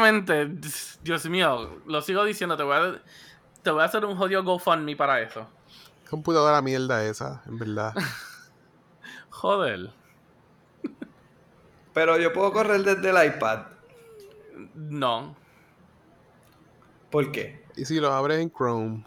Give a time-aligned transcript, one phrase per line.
[0.00, 0.98] necesariamente.
[1.02, 3.02] Dios mío, lo sigo diciendo, te voy a,
[3.62, 5.48] te voy a hacer un jodido GoFundMe para eso.
[6.08, 7.94] Computadora mierda esa, en verdad.
[9.30, 9.90] Joder.
[11.94, 13.66] Pero yo puedo correr desde el iPad.
[14.74, 15.36] No.
[17.10, 17.64] ¿Por qué?
[17.76, 19.04] Y si lo abres en Chrome.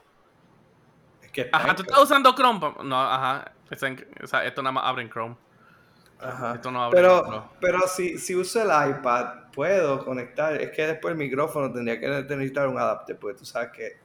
[1.22, 2.60] Es que Ajá, en tú estás usando Chrome.
[2.84, 3.52] No, ajá.
[3.70, 5.36] Es en- o sea, esto nada más abre en Chrome.
[6.20, 6.56] Ajá.
[6.56, 7.44] Esto no abre en Pero, Chrome.
[7.60, 10.62] pero si, si uso el iPad, puedo conectar.
[10.62, 13.98] Es que después el micrófono tendría que necesitar un adapter, porque tú sabes que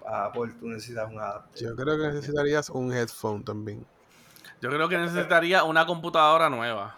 [0.00, 1.62] para Apple tú necesitas un adapter.
[1.62, 3.84] Yo creo que necesitarías un headphone también.
[4.60, 6.96] Yo creo que necesitaría una computadora nueva.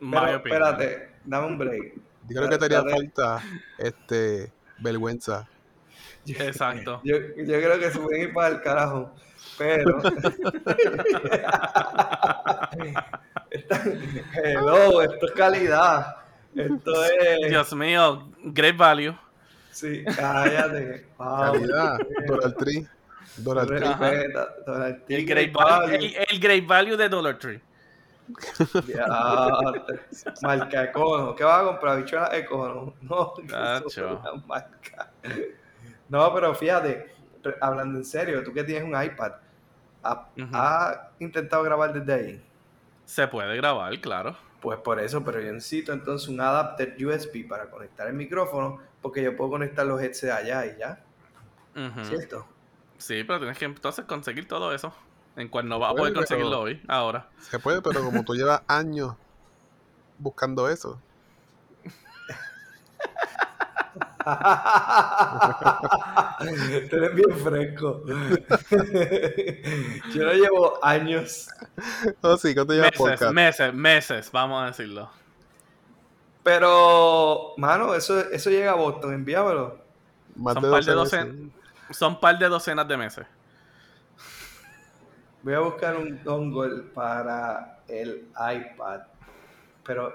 [0.00, 1.94] Pero espérate, dame un break.
[2.28, 3.42] Yo creo que te haría falta
[3.78, 5.48] este vergüenza.
[6.26, 7.00] Exacto.
[7.04, 9.12] Yo, yo creo que se pueden ir para el carajo.
[9.56, 10.00] Pero.
[14.42, 16.19] Hello, esto es calidad.
[16.54, 17.48] Esto es.
[17.50, 19.14] Dios mío, great value.
[19.70, 21.06] Sí, cállate.
[21.18, 21.52] Wow.
[21.52, 21.98] Calidad.
[22.26, 22.86] Dollar Tree.
[23.36, 23.78] Dollar Tree.
[23.78, 25.94] Respeta, Donald Tree, El great, Great value, Value.
[26.06, 27.60] el, el great value de Dollar Tree.
[30.42, 31.34] Marca Econo.
[31.34, 31.98] ¿Qué vas a comprar?
[31.98, 32.94] Bichuela Econo.
[33.02, 35.10] No, eso es una marca.
[36.08, 37.12] No, pero fíjate,
[37.60, 39.32] hablando en serio, tú que tienes un iPad,
[40.02, 40.48] ¿ha- Ujú.
[40.56, 42.44] ¿has intentado grabar desde ahí?
[43.04, 44.36] Se puede grabar, claro.
[44.60, 49.22] Pues por eso, pero yo necesito entonces un adapter USB para conectar el micrófono, porque
[49.22, 51.02] yo puedo conectar los headsets allá y ya.
[52.02, 52.46] ¿cierto?
[52.98, 54.92] Sí, pero tienes que entonces conseguir todo eso.
[55.36, 57.28] En cual no vas a poder conseguirlo pero- hoy, ahora.
[57.40, 59.14] Se puede, pero como tú llevas años
[60.18, 61.00] buscando eso.
[66.90, 68.02] Tú eres bien fresco.
[70.14, 71.48] yo no llevo años,
[72.22, 73.32] Oh, sí, ¿cuánto llevas Meses, podcast?
[73.34, 75.10] meses, meses, vamos a decirlo.
[76.42, 79.78] pero, mano, eso, eso llega a Boston, envíamelo.
[80.36, 81.50] Más Son de par de 12 doce- meses.
[81.96, 83.26] Son par de docenas de meses.
[85.42, 89.00] Voy a buscar un dongle para el iPad,
[89.84, 90.12] pero,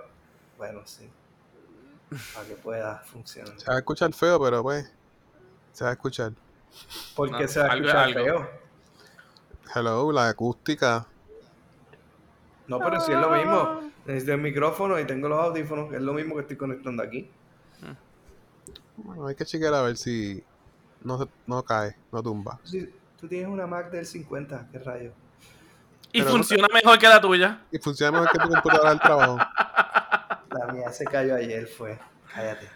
[0.58, 1.10] bueno, sí,
[2.34, 3.54] para que pueda funcionar.
[3.60, 4.92] Se va a escuchar feo, pero pues.
[5.74, 6.32] Se va a escuchar.
[7.16, 8.24] ¿Por qué Ah, se va a escuchar algo.
[8.24, 8.50] feo?
[9.76, 11.06] Hello, la acústica.
[12.68, 13.82] No, pero si es lo mismo.
[14.06, 17.30] Necesito el micrófono y tengo los audífonos, que es lo mismo que estoy conectando aquí.
[18.98, 20.42] Bueno, hay que chequear a ver si
[21.02, 22.60] no, se- no cae, no tumba.
[22.64, 22.90] Sí,
[23.20, 25.12] tú tienes una Mac del 50, qué rayo.
[26.14, 27.62] Y Pero- funciona mejor que la tuya.
[27.72, 29.38] Y funciona mejor que tu computadora del trabajo.
[30.58, 31.98] La mía se cayó ayer, fue.
[32.34, 32.68] Cállate.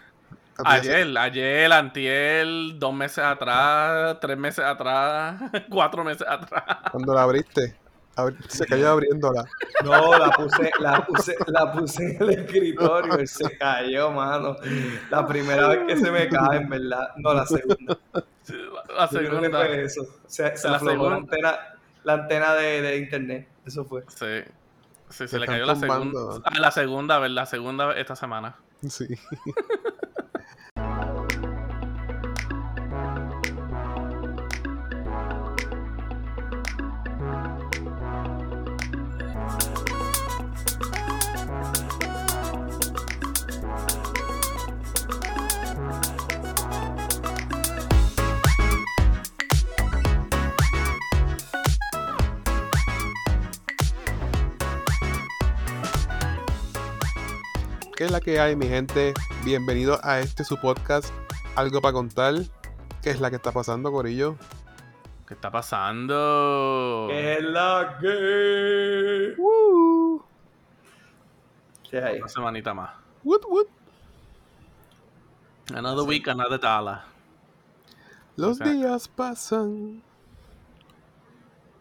[0.66, 2.46] Ayer, ayer, antier,
[2.76, 6.64] dos meses atrás, tres meses atrás, cuatro meses atrás.
[6.92, 7.78] Cuando la abriste,
[8.18, 9.46] abri- se cayó abriéndola.
[9.86, 14.58] No, la puse, la puse, la puse en el escritorio y se cayó, mano.
[15.10, 17.12] La primera vez que se me cae, en verdad.
[17.16, 17.98] No, la segunda.
[18.98, 19.50] La segunda.
[19.66, 20.06] fue eso.
[20.28, 21.10] Se, se La aflojó segunda.
[21.10, 21.60] la antena,
[22.04, 23.48] la antena de, de internet.
[23.66, 24.04] Eso fue.
[24.10, 24.44] Sí.
[25.10, 26.20] Sí, se le cayó la segunda.
[26.44, 27.36] Ah, la segunda, ¿verdad?
[27.36, 28.56] La segunda esta semana.
[28.88, 29.08] Sí.
[58.00, 59.14] ¿Qué es la que hay, mi gente?
[59.44, 61.14] Bienvenido a este su podcast,
[61.58, 62.34] Algo para contar.
[63.04, 64.38] ¿Qué es la que está pasando, Corillo?
[65.28, 67.08] ¿Qué está pasando?
[67.10, 69.36] ¿Qué es la que?
[71.90, 72.20] ¿Qué hay?
[72.20, 72.92] Una semanita más.
[73.26, 73.68] Woot, woot.
[75.76, 77.04] Another week, another dollar.
[78.38, 80.02] Los O sea- días pasan.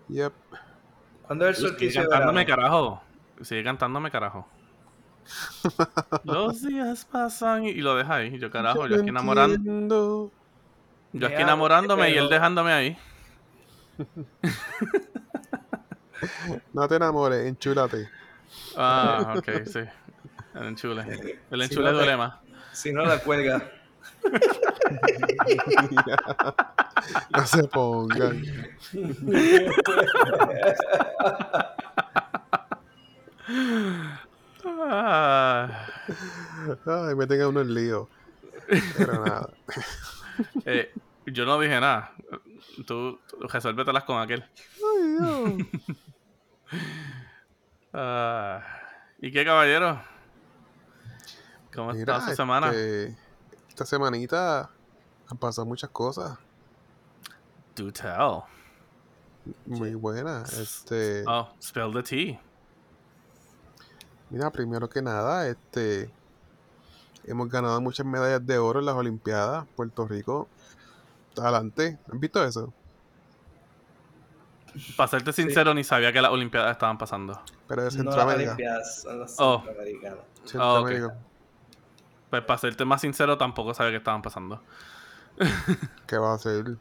[0.09, 0.33] Yep.
[1.29, 2.61] ¿Cuándo es el Sigue solsticio de cantándome, verano?
[2.63, 3.03] carajo.
[3.43, 4.49] Sigue cantándome, carajo.
[6.25, 8.39] Los días pasan y, lo deja ahí.
[8.39, 10.31] Yo, carajo, yo lo aquí enamorando.
[11.13, 12.99] Yo aquí enamorándome y él dejándome ahí.
[16.73, 18.09] No te enamores, enchúlate.
[18.77, 19.81] Ah, ok, sí.
[20.55, 21.03] El enchule.
[21.51, 22.35] El Si enchule no te- duele más.
[22.73, 23.71] Si no la cuelga.
[27.31, 28.43] no se pongan.
[34.91, 35.87] Ah,
[36.87, 38.09] Ay, me tenga uno en lío.
[38.97, 39.51] Pero nada.
[40.65, 40.93] eh,
[41.27, 42.13] yo no dije nada.
[42.87, 44.43] Tú, tú resuélvetelas con aquel.
[44.43, 45.53] Ay, Dios.
[47.93, 48.63] Ah,
[49.19, 50.01] ¿Y qué, caballero?
[51.75, 52.69] ¿Cómo Mira, está su semana?
[52.69, 53.17] este,
[53.69, 54.71] esta semanita
[55.29, 56.39] han pasado muchas cosas
[57.77, 58.43] Do tell.
[59.67, 60.53] muy buenas.
[60.53, 62.41] Este, Oh, spill the tea.
[64.31, 66.11] Mira, primero que nada, este,
[67.25, 69.67] hemos ganado muchas medallas de oro en las Olimpiadas.
[69.77, 70.49] Puerto Rico,
[71.37, 71.99] adelante.
[72.13, 72.73] ¿Han visto eso?
[74.97, 77.41] Para serte sincero, ni sabía que las Olimpiadas estaban pasando.
[77.67, 78.51] Pero de No las Centroamérica.
[78.53, 79.63] Olimpiadas, son los Oh.
[79.65, 80.21] centroamericanos.
[80.45, 81.15] Centroamérica.
[82.31, 84.61] Pues para serte más sincero, tampoco sabía que estaban pasando.
[86.07, 86.77] ¿Qué va a hacer?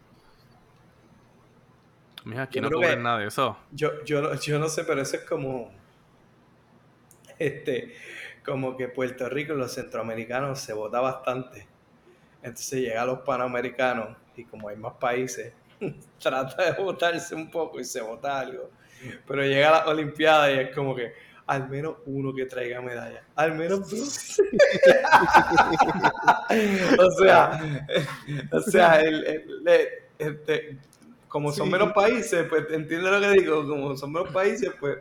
[2.25, 3.57] Mira, aquí Yo no cubren que- nada de eso.
[3.71, 5.71] Yo, yo, no- yo no sé, pero eso es como.
[7.39, 7.93] Este,
[8.45, 11.67] como que Puerto Rico y los centroamericanos se vota bastante.
[12.43, 15.53] Entonces llega a los panamericanos y como hay más países,
[16.19, 18.69] trata de votarse un poco y se vota algo.
[19.27, 21.13] Pero llega a las Olimpiadas y es como que
[21.47, 23.23] al menos uno que traiga medalla.
[23.35, 24.41] Al menos dos.
[26.99, 27.59] o sea,
[28.51, 29.87] o sea, el, el- el-
[30.19, 30.77] este,
[31.27, 34.97] como son menos países, pues entiende lo que digo, como son menos países, pues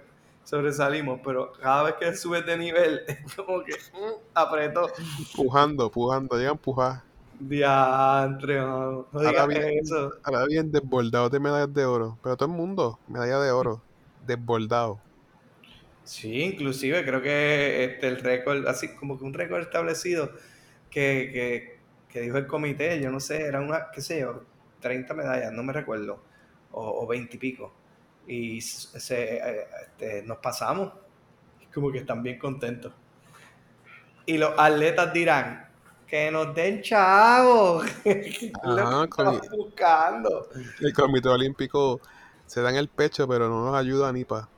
[0.46, 3.74] sobresalimos, pero cada vez que subes de nivel, es como que
[4.34, 4.88] apretó.
[5.34, 7.04] Pujando, pujando, llegan pujar.
[7.38, 10.12] Diantre, no, no Ahora bien, eso.
[10.22, 12.18] ahora bien desbordados de medallas de oro.
[12.22, 13.84] Pero todo el mundo, medalla de oro.
[14.20, 15.02] Desbordado.
[16.04, 20.30] Sí, inclusive creo que este, el récord, así como que un récord establecido
[20.90, 24.44] que, que, que dijo el comité, yo no sé, era una, qué sé yo,
[24.80, 26.22] 30 medallas, no me recuerdo,
[26.72, 27.74] o, o 20 y pico.
[28.26, 29.40] Y se,
[29.82, 30.92] este, nos pasamos,
[31.72, 32.92] como que están bien contentos.
[34.26, 35.68] Y los atletas dirán,
[36.06, 37.84] que nos den chavos,
[38.64, 40.48] Ajá, estamos con- buscando.
[40.80, 42.00] El Comité Olímpico
[42.46, 44.48] se dan el pecho, pero no nos ayuda ni pa.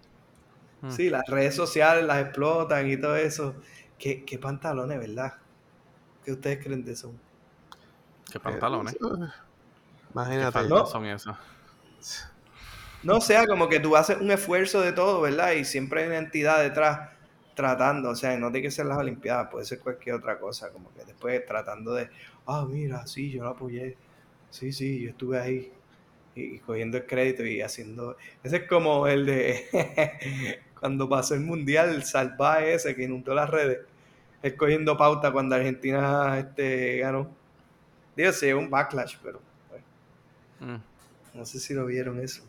[0.81, 0.91] Mm.
[0.91, 3.55] Sí, las redes sociales las explotan y todo eso.
[3.99, 5.35] ¿Qué, qué pantalones, verdad?
[6.25, 7.13] ¿Qué ustedes creen de eso?
[8.31, 8.95] Qué pantalones.
[8.95, 10.53] Eh, Qué Imagínate.
[10.53, 10.87] faldas No.
[10.87, 11.37] son esos.
[13.03, 15.53] No o sea, como que tú haces un esfuerzo de todo, ¿verdad?
[15.53, 17.11] Y siempre hay una entidad detrás
[17.55, 20.93] tratando, o sea, no tiene que ser las Olimpiadas, puede ser cualquier otra cosa, como
[20.95, 22.09] que después tratando de,
[22.47, 23.97] ah, mira, sí, yo lo apoyé,
[24.51, 25.73] sí, sí, yo estuve ahí,
[26.35, 31.41] y, y cogiendo el crédito y haciendo, ese es como el de cuando pasó el
[31.41, 33.81] Mundial, el salvaje ese que inundó las redes,
[34.43, 37.29] él cogiendo pauta cuando Argentina este, ganó.
[38.17, 39.85] Digo, se un backlash, pero bueno,
[40.61, 40.79] Mm,
[41.35, 42.43] no sé si lo vieron eso.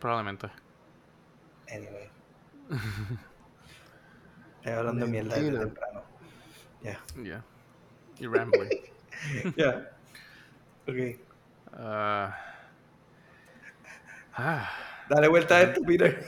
[0.00, 0.48] Probablemente.
[1.68, 2.08] Anyway.
[4.58, 6.02] Estoy hablando de mierda desde temprano.
[6.82, 6.98] Ya.
[7.22, 7.44] Yeah.
[8.18, 8.70] Y rambling.
[9.56, 9.90] Ya.
[10.88, 10.96] Ok.
[11.74, 12.34] Ah.
[14.34, 14.70] Ah.
[15.10, 16.24] Dale vuelta a esto, Peter.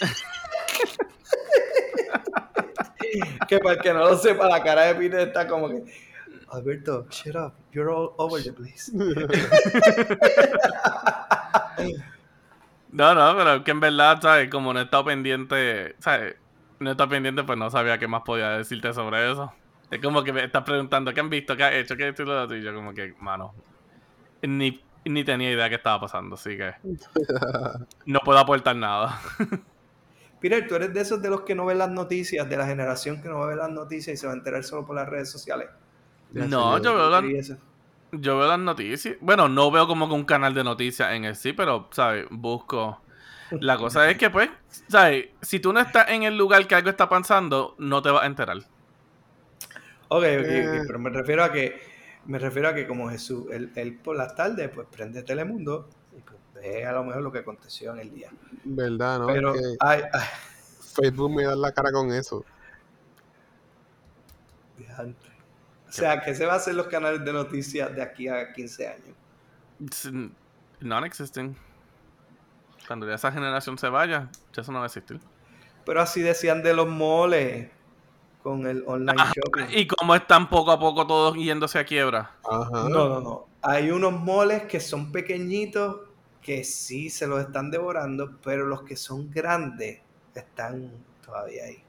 [3.48, 5.82] que para el que no lo sepa, la cara de Peter está como que.
[6.52, 7.54] Alberto, shut up.
[7.72, 8.92] You're all over the place.
[12.92, 14.50] No, no, pero que en verdad, ¿sabes?
[14.50, 16.36] Como no he estado pendiente, ¿sabes?
[16.80, 19.52] No he estado pendiente, pues no sabía qué más podía decirte sobre eso.
[19.90, 21.56] Es como que me estás preguntando, ¿qué han visto?
[21.56, 21.96] ¿Qué has hecho?
[21.96, 22.56] ¿Qué esto y lo otro?
[22.56, 23.54] Y yo como que, mano,
[24.42, 26.72] ni, ni tenía idea qué estaba pasando, así que
[28.06, 29.20] no puedo aportar nada.
[30.40, 33.20] Peter, tú eres de esos de los que no ven las noticias, de la generación
[33.20, 35.08] que no va a ver las noticias y se va a enterar solo por las
[35.08, 35.68] redes sociales.
[36.32, 37.56] No, yo veo, la- Y eso.
[38.12, 39.16] Yo veo las noticias.
[39.20, 42.26] Bueno, no veo como que un canal de noticias en el sí, pero, ¿sabes?
[42.30, 43.00] Busco.
[43.50, 44.48] La cosa es que, pues,
[44.88, 45.26] ¿sabes?
[45.42, 48.26] Si tú no estás en el lugar que algo está pasando, no te vas a
[48.26, 48.58] enterar.
[50.08, 50.82] Ok, ok, Eh.
[50.86, 51.80] pero me refiero a que
[52.26, 56.20] me refiero a que como Jesús, él, él por las tardes pues prende Telemundo y
[56.20, 58.30] pues ve a lo mejor lo que aconteció en el día.
[58.64, 59.26] ¿Verdad, no?
[59.26, 60.20] pero Que ay, ay,
[60.94, 62.44] Facebook me da la cara con eso.
[65.90, 68.86] O sea, ¿qué se va a hacer los canales de noticias de aquí a 15
[68.86, 69.16] años?
[70.80, 71.56] Non-existent.
[72.86, 75.20] Cuando ya esa generación se vaya, ya eso no va a existir.
[75.84, 77.70] Pero así decían de los moles
[78.42, 79.66] con el online shopping.
[79.76, 82.36] Y como están poco a poco todos yéndose a quiebra.
[82.48, 82.88] Ajá.
[82.88, 83.46] No, no, no.
[83.62, 86.02] Hay unos moles que son pequeñitos
[86.40, 90.00] que sí se los están devorando, pero los que son grandes
[90.34, 90.90] están
[91.24, 91.84] todavía ahí.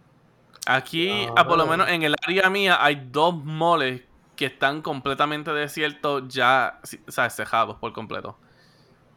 [0.68, 4.02] Aquí, Ah, por lo menos en el área mía, hay dos moles
[4.36, 7.36] que están completamente desiertos, ya, ¿sabes?
[7.36, 8.38] Cejados por completo.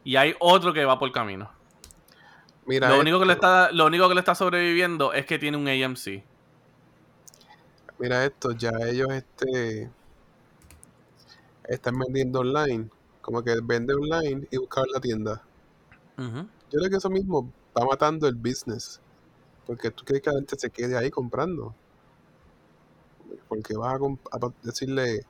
[0.03, 1.49] Y hay otro que va por camino.
[2.65, 5.57] Mira, Lo único, que le está, lo único que le está sobreviviendo es que tiene
[5.57, 6.23] un AMC.
[7.99, 9.89] mira esto, ya ellos este
[11.67, 12.89] están vendiendo online.
[13.21, 15.41] Como que vende online y buscar la tienda.
[16.17, 16.45] Yo
[16.79, 19.01] creo que eso mismo va matando el business.
[19.65, 21.73] Porque tú quieres que la gente se quede ahí comprando.
[23.47, 25.21] Porque vas a, comp- a decirle,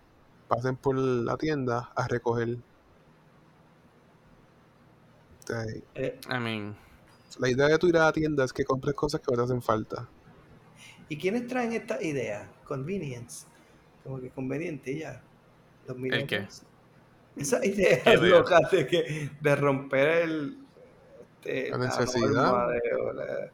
[0.47, 2.57] pasen por la tienda a recoger.
[5.95, 6.75] Eh, I mean,
[7.37, 9.43] la idea de tu ir a la tienda es que compres cosas que no te
[9.43, 10.07] hacen falta.
[11.07, 12.49] ¿Y quiénes traen esta idea?
[12.63, 13.45] Convenience.
[14.03, 15.21] Como que conveniente y ya.
[15.87, 16.63] Los millennials.
[17.35, 20.57] Esa idea ¿Qué loca de, que, de romper el,
[21.43, 22.69] este, La necesidad.
[22.97, 23.51] o la,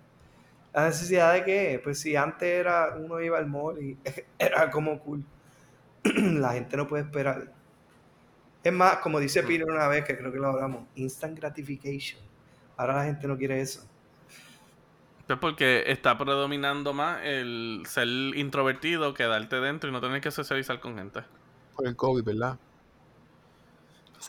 [0.73, 1.81] la necesidad de qué?
[1.83, 3.97] Pues si antes era uno iba al mall y
[4.39, 5.23] era como cool.
[6.03, 7.53] la gente no puede esperar.
[8.63, 12.21] Es más, como dice Peter una vez, que creo que lo hablamos, instant gratification.
[12.77, 13.87] Ahora la gente no quiere eso.
[15.27, 20.79] es porque está predominando más el ser introvertido, quedarte dentro y no tener que socializar
[20.79, 21.21] con gente.
[21.75, 22.59] Por el COVID, ¿verdad?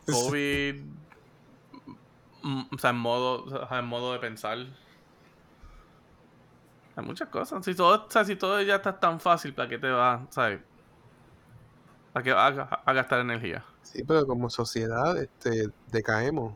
[0.07, 0.83] COVID,
[2.43, 4.67] mm, o sea, en modo, o sea, en modo de pensar.
[6.97, 7.65] Hay muchas cosas.
[7.65, 10.61] Si todo, o sea, si todo ya está tan fácil, ¿para qué te va, sabes?
[12.13, 13.65] ¿Para qué vas a, a gastar energía?
[13.83, 16.55] Sí, pero como sociedad este, decaemos.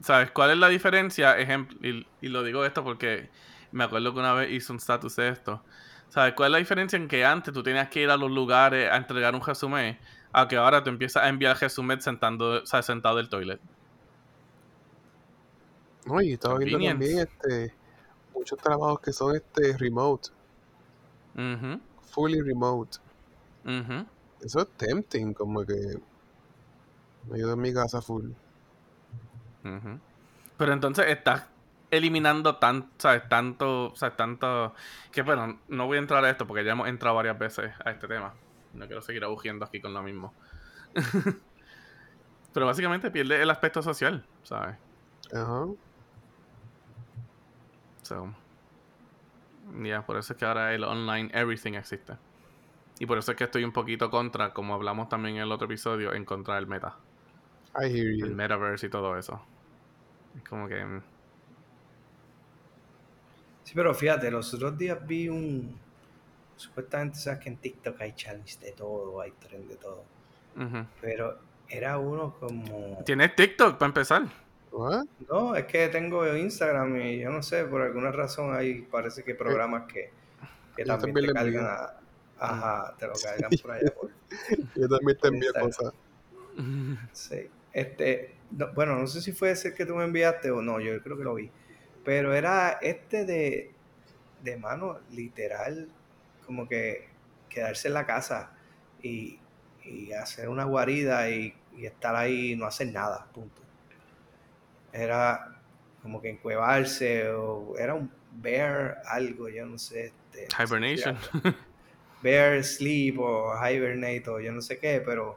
[0.00, 1.38] ¿Sabes cuál es la diferencia?
[1.38, 3.28] Ejemplo, y, y lo digo esto porque
[3.70, 5.62] me acuerdo que una vez hice un status de esto.
[6.08, 8.90] ¿Sabes cuál es la diferencia en que antes tú tenías que ir a los lugares
[8.90, 9.98] a entregar un resumen
[10.32, 13.60] a que ahora tú empiezas a enviar resumen sentando, o sea, sentado del toilet?
[16.06, 17.74] No, y estaba viendo también este,
[18.42, 20.30] muchos trabajos que son este remote,
[21.36, 21.80] Ujú,
[22.12, 22.98] fully remote.
[23.64, 24.06] ujú.
[24.40, 25.76] Eso es tempting, como que
[27.28, 28.30] me ayuda en mi casa full.
[29.64, 30.00] Ujú.
[30.56, 31.44] Pero entonces estás
[31.90, 33.28] eliminando tan, ¿sabes?
[33.28, 34.16] tanto, ¿sabes?
[34.16, 34.74] tanto,
[35.12, 37.90] que bueno, no voy a entrar a esto porque ya hemos entrado varias veces a
[37.92, 38.34] este tema.
[38.72, 40.34] No quiero seguir agujiendo aquí con lo mismo.
[42.52, 44.76] Pero básicamente pierde el aspecto social, ¿sabes?
[45.32, 45.66] Ajá.
[48.02, 48.34] So,
[49.82, 52.14] ya, por eso es que ahora el online everything existe.
[52.98, 55.66] Y por eso es que estoy un poquito contra, como hablamos también en el otro
[55.66, 56.98] episodio, en contra del meta.
[57.74, 58.34] I hear El you.
[58.34, 59.46] metaverse y todo eso.
[60.36, 60.84] Es como que...
[60.84, 61.02] mm,
[63.64, 65.80] Sí, pero fíjate, los otros días vi un.
[66.56, 70.04] Supuestamente sabes que en TikTok hay challenge de todo, hay tren de todo.
[71.00, 73.02] Pero era uno como.
[73.04, 74.22] ¿Tienes TikTok para empezar?
[75.28, 79.34] No, es que tengo Instagram y yo no sé, por alguna razón hay parece que
[79.34, 80.10] programas que,
[80.76, 82.00] que también también te cargan a-
[82.38, 83.94] Ajá, te lo cargan por allá.
[83.94, 84.10] Por,
[84.74, 85.92] Yo también te envío cosas.
[87.12, 87.48] sí.
[87.72, 91.00] Este, no- bueno, no sé si fue ese que tú me enviaste o no, yo
[91.02, 91.50] creo que lo vi.
[92.04, 93.72] Pero era este de,
[94.42, 95.88] de mano, literal,
[96.46, 97.08] como que
[97.48, 98.54] quedarse en la casa
[99.02, 99.40] y,
[99.84, 103.61] y hacer una guarida y, y estar ahí y no hacer nada, punto.
[104.92, 105.56] Era
[106.02, 110.12] como que encuevarse o era un bear algo, yo no sé.
[110.32, 111.16] Este, Hibernation.
[112.22, 115.36] bear sleep o hibernate o yo no sé qué, pero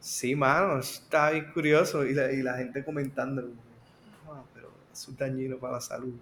[0.00, 3.42] sí, mano, está bien curioso y la, y la gente comentando,
[4.28, 6.14] "Ah, pero es un dañino para la salud.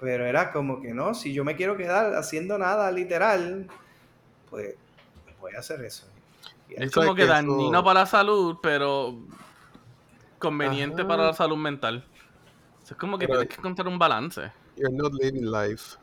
[0.00, 3.68] Pero era como que no, si yo me quiero quedar haciendo nada literal,
[4.50, 4.74] pues
[5.40, 6.06] voy a hacer eso.
[6.68, 9.16] Y Es como que que dañino eso- para la salud, pero
[10.42, 11.08] conveniente Ajá.
[11.08, 12.04] para la salud mental.
[12.84, 14.52] Es como que Pero- tienes que encontrar un balance.
[14.76, 15.96] You're not living life.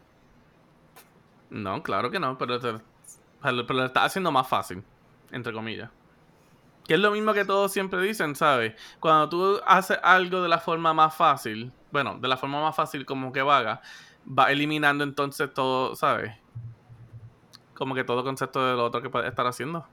[1.50, 2.74] No, claro que no, pero, te-
[3.42, 4.84] pero, pero lo estás haciendo más fácil,
[5.32, 5.90] entre comillas.
[6.86, 8.74] Que es lo mismo que todos siempre dicen, ¿sabes?
[9.00, 13.06] Cuando tú haces algo de la forma más fácil, bueno, de la forma más fácil
[13.06, 13.82] como que vaga,
[14.28, 16.32] va eliminando entonces todo, ¿sabes?
[17.76, 19.86] Como que todo concepto de lo otro que puedes estar haciendo.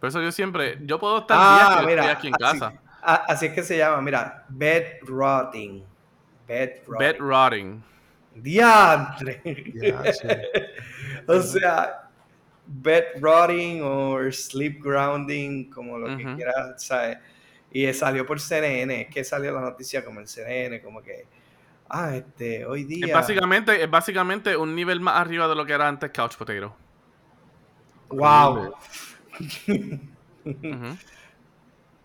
[0.00, 2.80] Por eso yo siempre, yo puedo estar días que yo estoy aquí en así, casa.
[3.02, 5.84] a- así es que se llama, mira, bed rotting.
[6.48, 6.98] Bed rotting.
[6.98, 7.84] Bed rotting.
[8.34, 9.42] Diantre.
[9.44, 10.26] Sí.
[11.28, 12.08] o sea,
[12.66, 17.18] bed rotting o sleep grounding, como lo que quieras, ¿sabes?
[17.72, 21.26] Y salió por CNN, es que salió la noticia como en CNN, como que,
[21.88, 23.06] ah, este, hoy día...
[23.06, 26.74] Es básicamente, es básicamente un nivel más arriba de lo que era antes Couch Potato.
[28.08, 28.74] ¡Wow!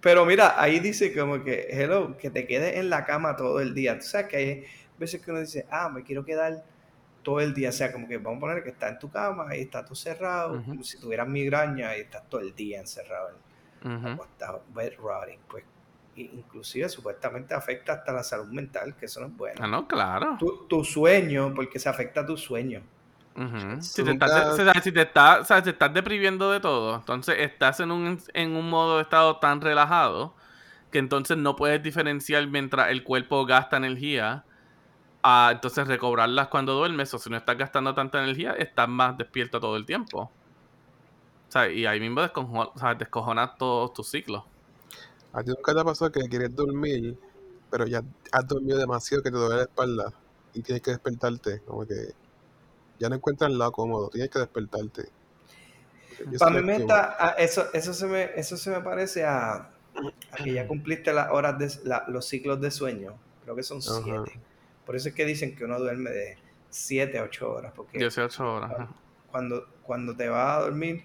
[0.02, 3.74] Pero mira, ahí dice como que, hello, que te quedes en la cama todo el
[3.74, 3.98] día.
[3.98, 4.66] Tú sabes que hay
[5.00, 6.64] veces que uno dice, ah, me quiero quedar
[7.24, 7.70] todo el día.
[7.70, 9.96] O sea, como que vamos a poner que está en tu cama y está todo
[9.96, 13.32] cerrado, como si tuvieras migraña y estás todo el día encerrado,
[13.84, 14.08] Ujú.
[14.10, 15.40] acostado, bed rotting.
[15.50, 15.64] Pues,
[16.16, 19.60] inclusive supuestamente afecta hasta la salud mental, que eso no es bueno.
[19.64, 20.38] Ah, no, claro.
[20.38, 22.84] Tu, tu sueño, porque se afecta a tu sueño.
[23.82, 26.52] Si, te estás, nunca- de- o sea, si te estás, o sea, te estás depriviendo
[26.52, 30.34] de todo, entonces estás en un, en un modo de estado tan relajado
[30.92, 34.46] que entonces no puedes diferenciar mientras el cuerpo gasta energía
[35.24, 39.60] a entonces recobrarlas cuando duermes o si no estás gastando tanta energía, estás más despierto
[39.60, 40.32] todo el tiempo.
[41.48, 44.44] O sea, y ahí mismo descojo- o sea, descojonas todos tus ciclos.
[45.34, 47.18] ¿A ti nunca te ha pasado que quieres dormir,
[47.70, 48.02] pero ya
[48.32, 50.14] has dormido demasiado que te duele la espalda
[50.54, 51.62] y tienes que despertarte?
[51.66, 52.14] Como que
[53.00, 55.10] ya no encuentras el lado cómodo, tienes que despertarte.
[56.40, 59.54] Para mí me está, a- eso, eso, se me, eso se me parece a,
[60.32, 63.16] a que ya cumpliste las horas de la- los ciclos de sueño.
[63.44, 64.02] Creo que son Ajá.
[64.04, 64.40] siete.
[64.86, 66.38] Por eso es que dicen que uno duerme de
[66.70, 67.74] 7 a 8 horas.
[67.76, 68.90] Porque 18 horas.
[69.32, 71.04] cuando, cuando te vas a dormir,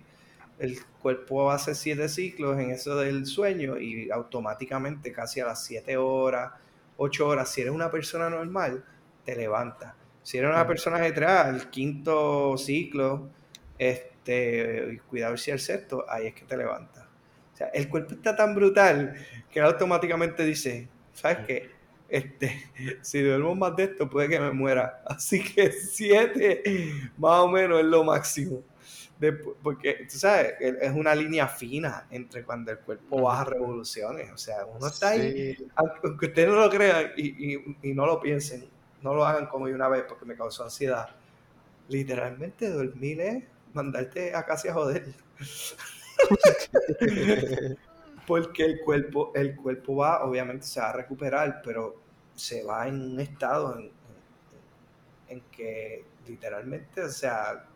[0.58, 5.96] el cuerpo hace siete ciclos en eso del sueño y automáticamente casi a las 7
[5.96, 6.52] horas,
[6.98, 8.84] 8 horas, si eres una persona normal,
[9.24, 9.94] te levantas.
[10.30, 13.28] Si eres una persona ajetreada, el quinto ciclo,
[13.76, 17.04] este, y cuidado si el sexto, ahí es que te levantas.
[17.52, 19.16] O sea, el cuerpo está tan brutal
[19.50, 21.70] que automáticamente dice, ¿sabes qué?
[22.08, 22.62] Este,
[23.02, 25.02] si duermo más de esto, puede que me muera.
[25.06, 26.62] Así que siete,
[27.18, 28.62] más o menos, es lo máximo.
[29.20, 34.30] Despu- porque, tú sabes, es una línea fina entre cuando el cuerpo baja revoluciones.
[34.30, 37.94] O sea, uno está ahí, Sí, aunque aunque ustedes no lo crean y, y- y
[37.94, 38.64] no lo piensen,
[39.02, 41.10] no lo hagan como yo una vez porque me causó ansiedad.
[41.88, 45.14] Literalmente dormir es mandarte a casi a joder.
[48.26, 51.96] Porque el cuerpo, el cuerpo va, obviamente se va a recuperar, pero
[52.34, 53.92] se va en un estado en, en-
[55.28, 57.66] en que literalmente, o sea,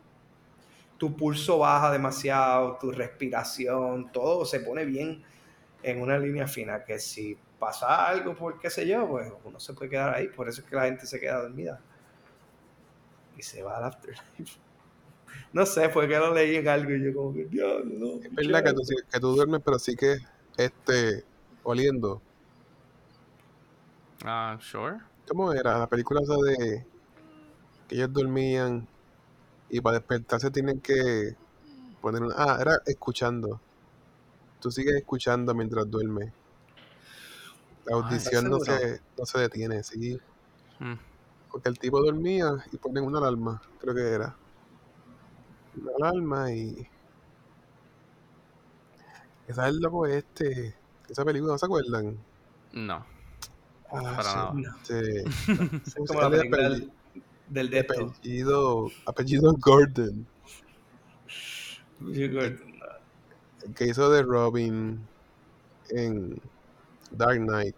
[0.99, 5.23] tu pulso baja demasiado, tu respiración, todo se pone bien
[5.83, 9.73] en una línea fina, que si pasa algo por qué sé yo, pues uno se
[9.73, 11.80] puede quedar ahí, por eso es que la gente se queda dormida.
[13.37, 14.59] Y se va al afterlife.
[15.52, 18.21] No sé, fue que lo leí en algo y yo como que, diablo, no.
[18.23, 20.18] es verdad que tú, que tú duermes, pero sí que
[20.56, 21.25] este,
[21.64, 22.21] oliendo.
[24.25, 24.99] Ah, sure.
[25.28, 25.78] ¿Cómo era?
[25.78, 26.87] La película esa de
[27.88, 28.87] que ellos dormían
[29.71, 31.37] y para despertarse tienen que
[32.00, 32.35] poner una...
[32.37, 33.61] Ah, era escuchando.
[34.61, 36.33] Tú sigues escuchando mientras duermes.
[37.87, 40.18] La audición no ¿estás se, no se detiene, sí.
[40.79, 40.94] Mm.
[41.51, 44.35] Porque el tipo dormía y ponen una alarma, creo que era.
[45.77, 46.88] Una alarma y...
[49.47, 50.75] Esa es el loco este.
[51.09, 52.18] Esa película, ¿no se acuerdan?
[52.73, 53.05] No.
[53.90, 54.53] Ah, Para sí, nada.
[54.55, 55.20] No, este,
[55.87, 56.92] es ¿cómo se como la película del,
[57.49, 60.27] del de apellido, apellido Gordon.
[62.11, 62.59] El
[63.77, 65.07] que hizo de Robin
[65.90, 66.40] en
[67.16, 67.77] Dark Knight.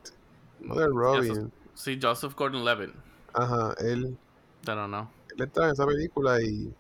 [0.61, 1.53] No de Robin.
[1.75, 2.95] Sí, Joseph Gordon-Levitt.
[3.35, 4.17] Ajá, él,
[4.65, 5.11] Pero no.
[5.37, 6.75] él estaba en esa película y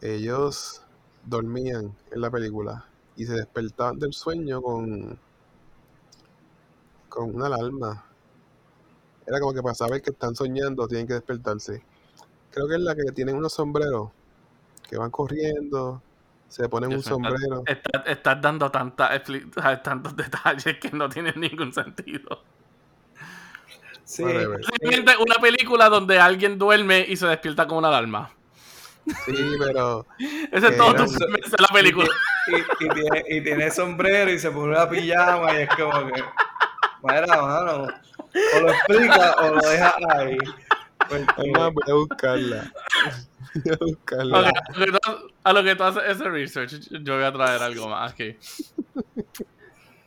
[0.00, 0.82] ellos
[1.24, 2.84] dormían en la película
[3.16, 5.18] y se despertaban del sueño con
[7.08, 8.04] con una alarma.
[9.26, 11.82] Era como que para saber que están soñando tienen que despertarse.
[12.50, 14.10] Creo que es la que tienen unos sombreros
[14.88, 16.02] que van corriendo,
[16.48, 17.62] se ponen un sombrero.
[18.06, 19.22] Estás, dando tanta
[19.82, 22.42] tantos detalles que no tienen ningún sentido.
[24.04, 28.30] Sí, una película donde alguien duerme y se despierta con una alarma.
[29.26, 30.06] Sí, pero
[30.52, 32.08] Ese es todo tu premise de la película.
[32.48, 36.24] Y, y tiene, y tiene sombrero y se pone una pijama y es como que.
[37.02, 37.82] Mira, mano.
[37.84, 40.38] O lo explica o lo deja ahí.
[40.98, 42.72] Porque- es más, voy a buscarla.
[45.44, 48.36] A lo que tú, haces ese research, yo voy a traer algo más aquí.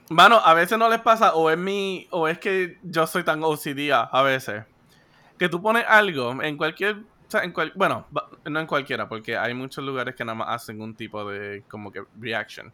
[0.10, 3.42] Mano, a veces no les pasa, o es mi, o es que yo soy tan
[3.44, 4.66] OCD a, veces,
[5.40, 6.98] que tú pones algo en cualquier,
[7.76, 8.08] bueno,
[8.44, 11.94] no en cualquiera, porque hay muchos lugares que nada más hacen un tipo de, como
[11.94, 12.74] que, reaction.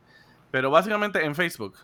[0.50, 1.76] Pero básicamente en Facebook,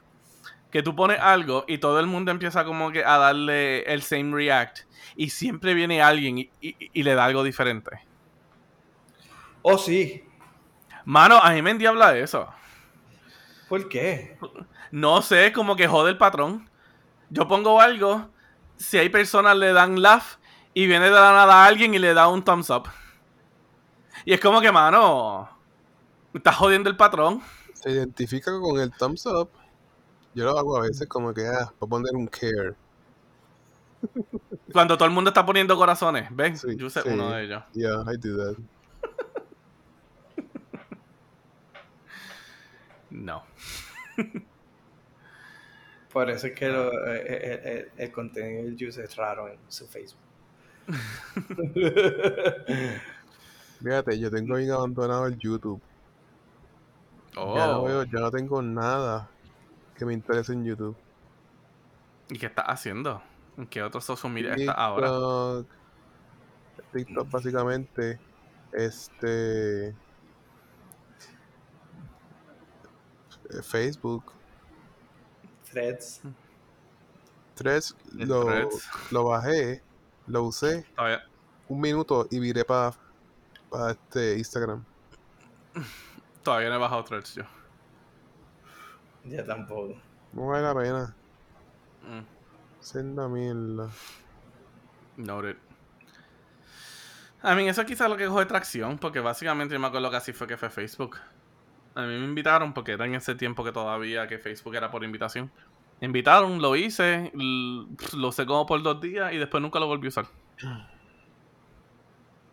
[0.71, 4.35] que tú pones algo y todo el mundo empieza como que a darle el same
[4.35, 4.79] react,
[5.15, 7.91] y siempre viene alguien y le da algo diferente.
[9.63, 10.23] Oh, sí.
[11.05, 12.47] Mano, a mí me endiabla eso.
[13.67, 14.37] ¿Por qué?
[14.91, 16.69] No sé, como que jode el patrón.
[17.29, 18.29] Yo pongo algo,
[18.77, 20.37] si hay personas le dan laugh
[20.73, 22.87] y viene de la nada alguien y le da un thumbs up.
[24.25, 25.49] Y es como que, mano,
[26.33, 27.41] estás jodiendo el patrón.
[27.73, 29.49] Se identifica con el thumbs up.
[30.35, 32.75] Yo lo hago a veces como que, ah, voy a poner un care.
[34.71, 36.27] Cuando todo el mundo está poniendo corazones.
[36.31, 36.57] ¿Ven?
[36.57, 37.09] Sí, Yo sé sí.
[37.09, 37.63] uno de ellos.
[37.73, 38.57] Yeah, I do that.
[43.13, 43.43] No.
[46.11, 49.57] Por eso es que lo- eh, eh, eh, el, contenido del Juice es raro en
[49.67, 50.19] su Facebook.
[53.81, 55.81] Fíjate, yo tengo bien abandonado el YouTube.
[57.35, 57.57] Oh.
[57.57, 59.29] Ya no veo, ya no tengo nada
[59.97, 60.95] que me interese en YouTube.
[62.29, 63.21] ¿Y qué estás haciendo?
[63.57, 65.07] ¿En qué otro social media está ahora?
[65.07, 65.67] TikTok,
[66.93, 68.19] TikTok básicamente,
[68.71, 69.93] este,
[73.61, 74.31] Facebook,
[75.69, 76.21] Threads.
[77.55, 78.89] Threads, lo, Threads.
[79.11, 79.83] lo bajé,
[80.27, 80.85] lo usé
[81.67, 82.95] un minuto y viré para
[83.91, 84.83] este Instagram.
[86.43, 87.43] todavía no he bajado Threads yo.
[89.25, 89.95] Ya tampoco.
[90.33, 91.15] No vale la pena.
[92.03, 93.89] Mm, Senda mierda.
[95.15, 95.55] noted.
[97.43, 100.33] I mean, eso quizás lo que coge tracción, porque básicamente yo me acuerdo que así
[100.33, 101.17] fue que fue Facebook.
[101.95, 105.03] A mí me invitaron porque era en ese tiempo que todavía que Facebook era por
[105.03, 105.51] invitación.
[106.01, 110.07] Me invitaron, lo hice, lo usé como por dos días y después nunca lo volví
[110.07, 110.25] a usar.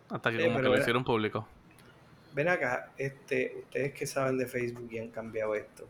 [0.09, 1.47] Hasta que Eh, como que lo hicieron público.
[2.33, 5.87] Ven acá, este, ustedes que saben de Facebook y han cambiado esto.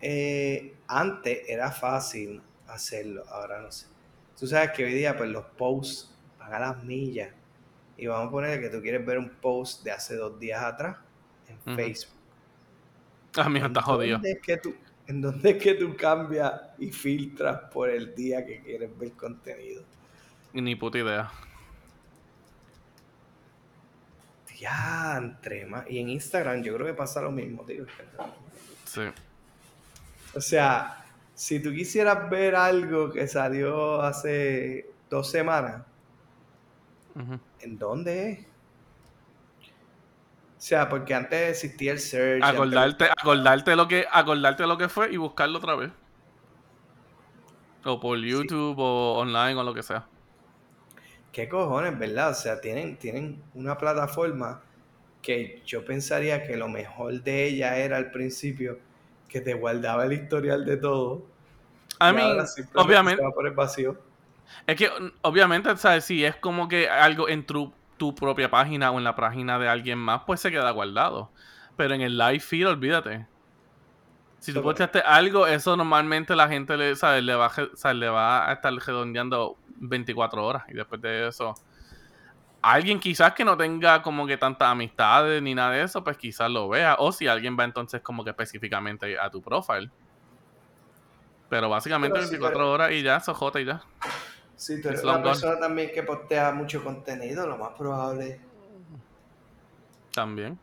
[0.00, 3.86] Eh, antes era fácil hacerlo, ahora no sé.
[4.38, 7.30] Tú sabes que hoy día pues los posts van a las millas.
[7.98, 10.96] Y vamos a poner que tú quieres ver un post de hace dos días atrás
[11.48, 11.76] en.
[11.76, 12.12] Facebook.
[13.36, 14.14] Ah, mira, ¿En está jodido.
[14.14, 14.74] dónde es que tú,
[15.06, 19.82] ¿En dónde es que tú cambias y filtras por el día que quieres ver contenido?
[20.52, 21.30] Ni puta idea.
[24.58, 27.84] Diantre, ma- Y en Instagram yo creo que pasa lo mismo, tío.
[28.84, 29.02] Sí.
[30.34, 31.04] O sea,
[31.34, 35.82] si tú quisieras ver algo que salió hace dos semanas.
[37.60, 38.46] ¿en dónde es?
[40.66, 42.42] O sea, porque antes existía el search.
[42.42, 45.92] antes- Acordarte, acordarte lo que, acordarte lo que fue y buscarlo otra vez.
[47.84, 50.08] O por YouTube o online o lo que sea.
[51.30, 52.32] ¿Qué cojones, verdad?
[52.32, 54.60] O sea, tienen, tienen una plataforma
[55.22, 58.80] que yo pensaría que lo mejor de ella era al principio
[59.28, 61.26] que te guardaba el historial de todo.
[62.00, 63.96] Ahora simplemente obviamente, por el vacío.
[64.66, 64.90] es que
[65.22, 66.06] obviamente, ¿sabes?
[66.06, 69.68] Si es como que algo en tu, tu propia página o en la página de
[69.68, 71.30] alguien más, pues se queda guardado.
[71.76, 73.26] Pero en el live feed, olvídate.
[74.38, 77.24] Si tú posteaste algo, eso normalmente la gente le, ¿sabes?
[77.24, 77.50] Le, va,
[77.94, 80.64] le va a estar redondeando 24 horas.
[80.68, 81.54] Y después de eso,
[82.62, 86.50] alguien quizás que no tenga como que tantas amistades ni nada de eso, pues quizás
[86.50, 86.96] lo vea.
[86.98, 89.90] O si alguien va entonces como que específicamente a tu profile.
[91.48, 93.82] Pero básicamente Pero sí, 24 pero- horas y ya, sojota y ya.
[94.56, 95.24] Si tú eres una gone.
[95.24, 98.40] persona también que postea mucho contenido, lo más probable
[100.12, 100.58] También.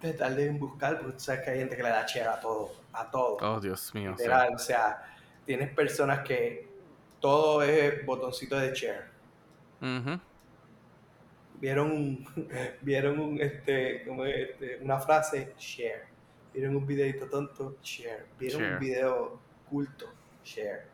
[0.00, 2.38] te tardes en buscar, porque tú sabes que hay gente que le da share a
[2.40, 3.36] todo, a todo.
[3.40, 4.14] Oh, Dios mío.
[4.18, 4.24] sí.
[4.28, 5.02] O sea,
[5.46, 6.68] tienes personas que
[7.20, 9.10] todo es botoncito de share.
[11.60, 12.26] Vieron un,
[12.82, 16.04] vieron un, este, como es, este, una frase, share.
[16.52, 18.26] Vieron un videito tonto, share.
[18.38, 18.74] Vieron Share.
[18.74, 19.38] un video
[19.70, 20.12] culto,
[20.44, 20.86] share.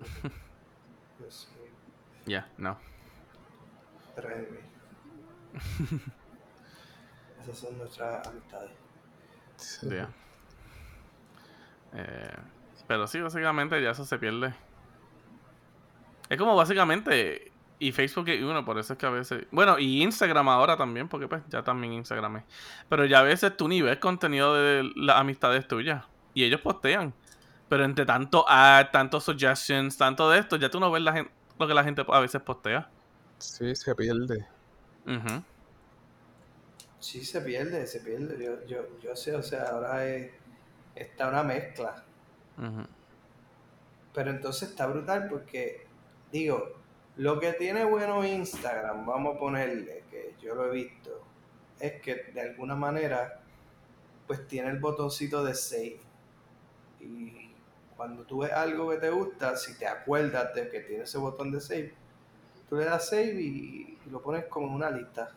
[1.18, 1.70] Dios mío,
[2.26, 2.78] Ya, no.
[4.14, 4.60] tráeme.
[7.42, 8.70] Esas son nuestras amistades.
[9.82, 10.08] Ya.
[11.94, 12.34] Eh,
[12.86, 14.54] pero sí, básicamente ya eso se pierde.
[16.28, 17.52] Es como básicamente.
[17.78, 19.46] Y Facebook y uno, por eso es que a veces.
[19.50, 22.44] Bueno, y Instagram ahora también, porque pues ya también Instagram es.
[22.88, 26.04] Pero ya a veces tú ni ves contenido de las amistades tuyas.
[26.32, 27.12] Y ellos postean.
[27.68, 31.30] Pero entre tanto ad, tantos suggestions, tanto de esto, ya tú no ves la gen-
[31.58, 32.90] lo que la gente a veces postea.
[33.38, 34.46] Sí, se pierde.
[36.98, 38.42] Sí, se pierde, se pierde.
[38.44, 40.30] Yo, yo, yo sé, o sea, ahora es,
[40.94, 42.04] está una mezcla.
[44.12, 45.86] Pero entonces está brutal porque,
[46.32, 46.72] digo,
[47.16, 51.22] lo que tiene bueno Instagram, vamos a ponerle, que yo lo he visto,
[51.80, 53.40] es que de alguna manera,
[54.26, 56.00] pues tiene el botoncito de save.
[57.00, 57.45] Y
[57.96, 61.50] cuando tú ves algo que te gusta, si te acuerdas de que tiene ese botón
[61.50, 61.94] de save,
[62.68, 65.30] tú le das save y, y lo pones como en una lista.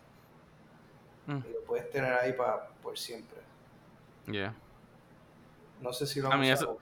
[1.28, 1.38] Mm.
[1.38, 3.40] Y lo puedes tener ahí para por siempre.
[4.26, 4.54] Yeah.
[5.82, 6.78] No sé si lo A han mí usado.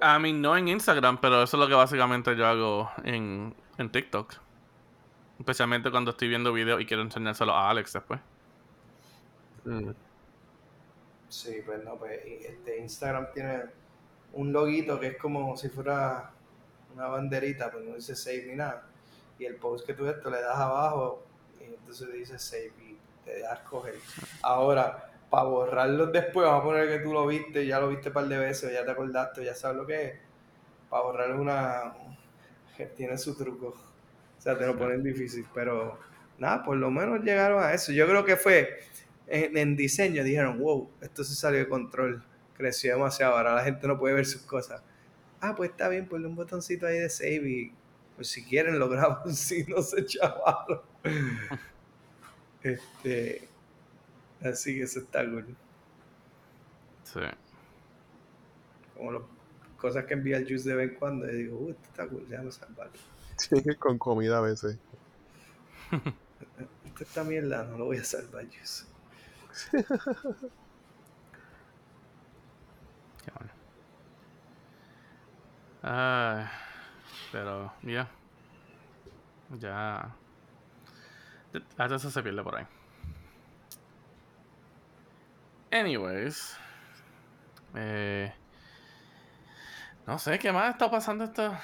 [0.00, 3.90] A mí no en Instagram, pero eso es lo que básicamente yo hago en, en
[3.90, 4.34] TikTok.
[5.38, 8.20] Especialmente cuando estoy viendo videos y quiero enseñárselo a Alex después.
[9.64, 9.90] Mm.
[11.28, 13.64] Sí, pues no, pues este Instagram tiene
[14.32, 16.30] un loguito que es como si fuera
[16.94, 18.86] una banderita, pero no dice save ni nada.
[19.38, 21.24] Y el post que tú esto le das abajo
[21.60, 23.94] y entonces dice save y te das coger.
[24.42, 28.14] Ahora, para borrarlos después, vamos a poner que tú lo viste, ya lo viste un
[28.14, 30.12] par de veces, ya te acordaste, ya sabes lo que es.
[30.88, 31.92] Para borrar una...
[32.96, 33.68] tiene su truco.
[34.38, 35.98] O sea, te lo ponen difícil, pero
[36.38, 37.92] nada, por lo menos llegaron a eso.
[37.92, 38.78] Yo creo que fue
[39.26, 42.22] en, en diseño, dijeron, wow, esto se salió de control,
[42.56, 44.82] creció demasiado, ahora la gente no puede ver sus cosas.
[45.40, 47.72] ah, pues está bien, ponle un botoncito ahí de save y
[48.16, 50.80] pues si quieren lo graban, si no se chavaron.
[52.62, 53.48] este,
[54.42, 55.56] así que eso está cool.
[57.04, 57.20] Sí.
[58.96, 59.22] Como las
[59.78, 62.26] cosas que envía el Juice de vez en cuando, y digo, uy, esto está cool,
[62.28, 62.98] déjame salvarlo.
[63.36, 64.78] Sí, con comida a veces.
[66.86, 68.84] Esto está mierda, no lo voy a salvar, Juice.
[73.24, 73.52] Qué bueno.
[75.88, 76.44] Ay,
[77.30, 78.08] pero, ya.
[79.60, 80.10] Ya.
[81.78, 82.66] Hasta eso se pierde por ahí.
[85.70, 86.56] Anyways.
[87.76, 88.32] Eh,
[90.08, 91.56] no sé qué más está pasando esto,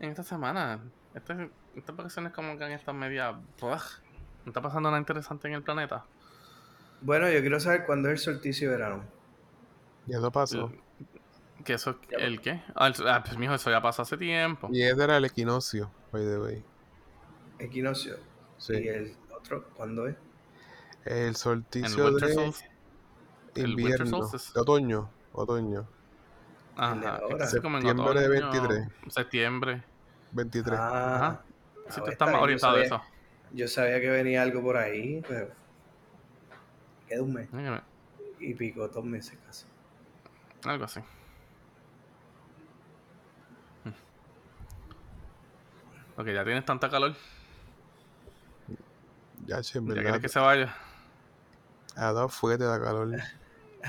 [0.00, 0.80] en esta semana.
[1.14, 3.30] Este- estas vacaciones como que han estado media...
[3.30, 3.80] ugh.
[4.44, 6.04] ¿No está pasando nada interesante en el planeta?
[7.02, 9.04] Bueno, yo quiero saber cuándo es el solsticio de verano.
[10.08, 10.72] Y eso pasó.
[11.64, 11.98] ¿Qué eso?
[12.10, 12.62] ¿El qué?
[12.74, 14.68] Ah, el- ah, pues mijo, eso ya pasó hace tiempo.
[14.72, 16.64] Y ese era el equinoccio, by the way.
[17.58, 18.16] Equinoccio.
[18.58, 18.74] Sí.
[18.74, 20.16] Y el otro, ¿cuándo es?
[21.04, 24.28] El el solsticio Winter de el Winter invierno.
[24.28, 25.10] De otoño.
[25.32, 25.86] Otoño.
[26.76, 27.16] Ajá.
[27.16, 27.46] ahora.
[27.46, 28.88] Septiembre de otoño, 23.
[29.08, 29.82] Septiembre.
[30.32, 30.78] 23.
[30.78, 31.26] Ah, Ajá.
[31.26, 31.42] ah,
[31.88, 33.02] Si tú estás está más orientado a eso.
[33.52, 35.48] Yo sabía que venía algo por ahí, pero
[37.08, 37.80] queda un mes Dígame,
[38.38, 39.66] y pico dos meses casi.
[40.64, 41.00] Algo así.
[46.20, 47.14] Ok, ya tienes tanta calor.
[49.46, 50.02] Ya, che, en Ya verdad.
[50.02, 50.74] quieres que se vaya.
[51.96, 53.08] Ha dado fuerte la calor.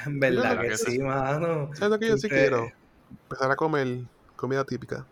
[0.06, 1.70] En verdad que que sí, mano.
[1.76, 2.72] ¿Sabes lo que yo sí quiero?
[3.10, 4.06] Empezar a comer
[4.38, 5.06] comida típica.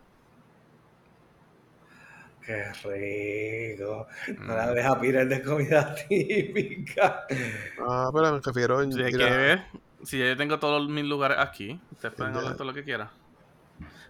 [2.46, 4.06] Qué rico.
[4.38, 4.56] No Mm.
[4.56, 7.24] la deja pirar de comida típica.
[7.86, 9.66] Ah, pero me refiero en Si que ver,
[10.04, 12.38] si ya yo tengo todos mis lugares aquí, ustedes pueden Ya.
[12.38, 13.10] hablar todo lo que quieran.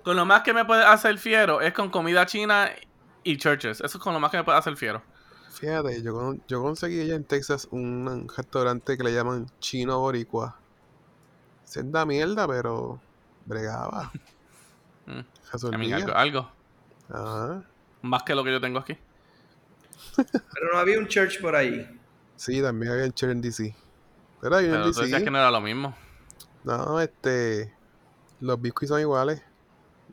[0.04, 2.70] Con lo más que me puede hacer fiero es con comida china
[3.24, 3.80] y churches.
[3.80, 5.02] Eso es con lo más que me puede hacer fiero.
[5.52, 10.56] Fíjate, yo, con- yo conseguí allá en Texas un restaurante que le llaman Chino Boricua.
[11.64, 13.00] Se da mierda, pero
[13.46, 14.10] bregaba.
[15.06, 15.24] Mm.
[15.74, 16.52] Algo, algo.
[17.08, 17.64] Ajá.
[18.02, 18.96] Más que lo que yo tengo aquí.
[20.16, 21.98] Pero no había un church por ahí.
[22.36, 23.74] Sí, también había en Cher en DC.
[24.40, 25.24] Pero hay uno Pero en tú decías DC.
[25.24, 25.96] que no era lo mismo.
[26.62, 27.74] No, este.
[28.40, 29.42] Los biscuits son iguales.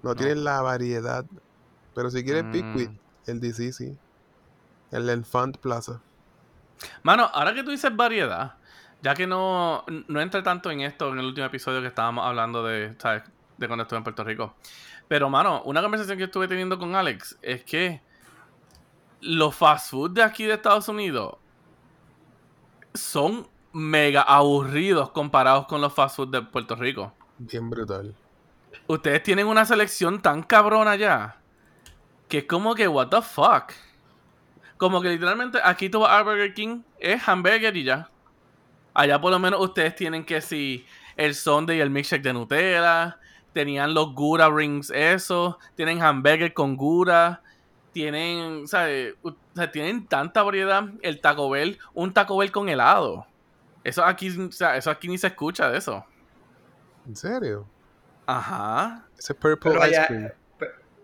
[0.02, 1.26] No, tienen la variedad.
[1.98, 2.52] Pero si quieres Mm.
[2.52, 2.92] biscuit,
[3.26, 3.98] el DC sí.
[4.92, 6.00] El Enfant Plaza.
[7.02, 8.54] Mano, ahora que tú dices variedad,
[9.02, 12.64] ya que no, no entré tanto en esto en el último episodio que estábamos hablando
[12.64, 13.24] de, ¿sabes?
[13.58, 14.54] de cuando estuve en Puerto Rico.
[15.08, 18.00] Pero, mano, una conversación que estuve teniendo con Alex es que
[19.22, 21.38] los fast food de aquí de Estados Unidos
[22.94, 27.12] son mega aburridos comparados con los fast food de Puerto Rico.
[27.40, 28.14] Bien brutal.
[28.86, 31.37] Ustedes tienen una selección tan cabrona ya
[32.28, 33.74] que es como que, what the fuck.
[34.78, 38.10] Como que literalmente aquí tú vas a Burger King, es hamburger y ya.
[38.94, 40.86] Allá por lo menos ustedes tienen que si
[41.16, 43.20] el Sunday y el milkshake de Nutella,
[43.54, 47.42] tenían los Gura Rings eso, tienen hamburger con Gura,
[47.92, 53.26] tienen, O sea, tienen tanta variedad, el Taco Bell, un Taco Bell con helado.
[53.84, 56.06] Eso aquí, o sea, eso aquí ni se escucha de eso.
[57.08, 57.66] ¿En serio?
[58.28, 59.06] Ajá.
[59.18, 60.32] Ese Purple Pero Ice allá, Cream.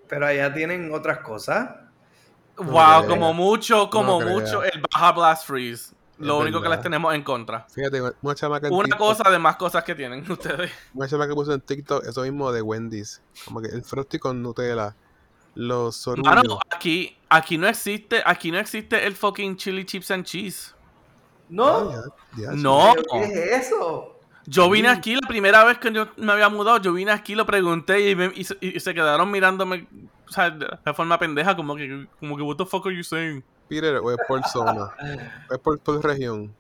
[0.03, 1.69] Pe- pero allá tienen otras cosas.
[2.57, 3.09] No Wow, creo.
[3.09, 5.93] como mucho, como mucho el Baja Blast Freeze.
[6.19, 7.65] Lo Es único que les tenemos en contra.
[7.73, 10.71] Fíjate, una chamaca en Una TikTok- cosa de más cosas que tienen ustedes.
[10.93, 13.21] Una chamaca puso en TikTok eso mismo de Wendy's.
[13.45, 14.95] Como que el Frosty con Nutella.
[15.55, 16.33] Los sorullos.
[16.33, 20.73] Mano, aquí, aquí no existe, aquí no existe el fucking chili chips and cheese.
[21.49, 21.89] No.
[21.91, 22.03] Ah,
[22.37, 22.93] ya, ya, No.
[22.95, 23.23] ¿Pero ¿Qué
[23.55, 24.12] es eso?
[24.45, 27.45] Yo vine aquí la primera vez que yo me había mudado, yo vine aquí, lo
[27.45, 29.88] pregunté y, me- y se- y se quedaron mirándome,
[30.27, 33.03] o sea, de de forma pendeja, como que, como que, what the fuck are you
[33.03, 33.43] saying?
[33.69, 34.91] Peter, o es por zona.
[35.49, 36.53] o es por, por región.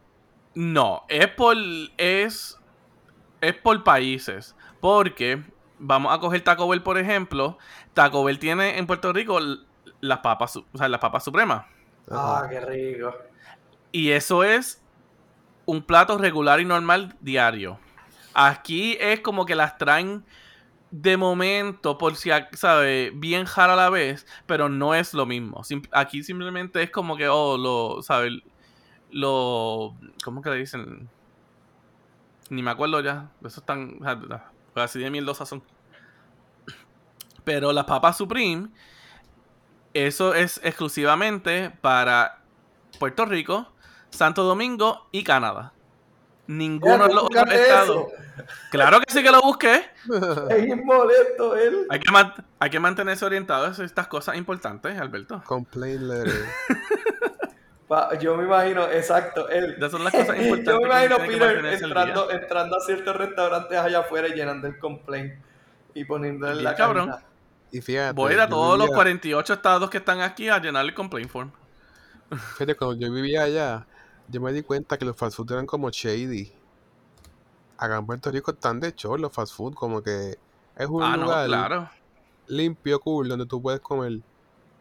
[0.55, 1.57] No, es por,
[1.97, 2.57] es,
[3.41, 5.43] es por países, porque
[5.79, 7.57] vamos a coger Taco Bell, por ejemplo,
[7.93, 9.39] Taco Bell tiene en Puerto Rico
[9.99, 11.65] las papas, su- o sea, las papas supremas.
[12.11, 13.13] Ah, qué rico.
[13.91, 14.82] Y eso es
[15.65, 17.79] un plato regular y normal diario.
[18.33, 20.25] Aquí es como que las traen
[20.91, 25.63] de momento, por si, sabe, bien jara a la vez, pero no es lo mismo.
[25.91, 28.33] Aquí simplemente es como que, oh, lo, ¿sabes?
[29.09, 31.09] Lo, ¿cómo que le dicen?
[32.51, 33.31] Ni me acuerdo ya.
[33.43, 35.63] Eso o sea, pues así de mierdosas son.
[37.43, 38.69] Pero las papas Supreme,
[39.95, 42.43] eso es exclusivamente para
[42.99, 43.72] Puerto Rico,
[44.13, 45.73] Santo Domingo y Canadá.
[46.47, 48.05] ninguno de los otros estados.
[48.71, 49.81] Claro que sí que lo busqué.
[50.49, 51.85] Es inmolesto él.
[51.89, 55.41] Hay que, man- hay que mantenerse orientados a estas cosas importantes, Alberto.
[55.45, 56.45] Complaint letter.
[57.87, 59.75] Pa- Yo me imagino, exacto, él.
[59.77, 60.65] Esas son las cosas importantes.
[60.73, 65.33] Yo me imagino Peter entrando, entrando a ciertos restaurantes allá afuera y llenando el complaint
[65.93, 67.15] y poniéndole Bien, la cabrón.
[67.71, 68.13] Y fíjate.
[68.13, 70.93] Voy a ir a todos los vivía- 48 estados que están aquí a llenar el
[70.93, 71.51] complaint form.
[72.53, 73.85] Fíjate, cuando yo vivía allá,
[74.27, 76.51] yo me di cuenta que los fast food eran como shady.
[77.77, 80.37] Acá en Puerto Rico están de hecho los fast food, como que
[80.75, 81.89] es un Ah, no, lugar claro.
[82.47, 84.19] limpio, cool, donde tú puedes comer.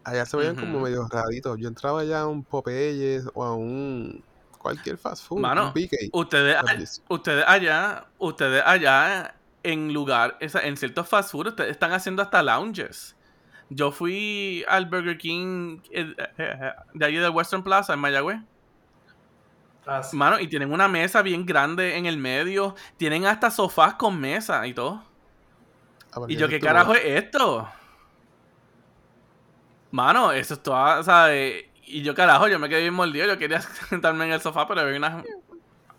[0.05, 1.57] Allá se veían como medio raritos.
[1.59, 4.25] Yo entraba allá a un Popeyes o a un
[4.59, 5.73] cualquier fast food, Mano.
[6.13, 12.23] Ustedes, a- ustedes allá, ustedes allá en lugar, en ciertos fast food, ustedes están haciendo
[12.23, 13.17] hasta lounges.
[13.69, 18.39] Yo fui al Burger King eh, eh, eh, de allí del Western Plaza en Mayagüez.
[19.87, 20.17] Ah, sí.
[20.17, 22.75] Mano, y tienen una mesa bien grande en el medio.
[22.97, 25.03] Tienen hasta sofás con mesa y todo.
[26.13, 27.69] Ah, Y yo, ¿qué carajo es esto?
[29.91, 31.65] Mano, eso es todo, ¿sabes?
[31.87, 33.27] Y yo, carajo, yo me quedé bien mordido.
[33.27, 35.25] Yo quería sentarme en el sofá, pero había unas...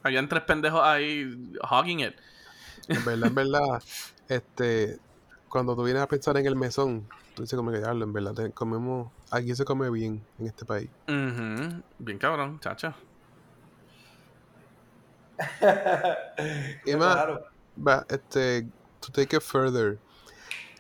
[0.03, 1.25] Habían tres pendejos ahí
[1.69, 2.15] hogging it.
[2.87, 3.83] En verdad, en verdad,
[4.27, 4.99] este,
[5.49, 8.33] cuando tú vienes a pensar en el mesón, tú dices como que diablo, en verdad,
[8.33, 10.89] te- comemos, aquí se come bien en este país.
[11.07, 12.93] Ujú, Bien cabrón, chacho.
[16.85, 17.27] Y más,
[17.75, 18.67] va, este,
[18.99, 19.99] to take it further,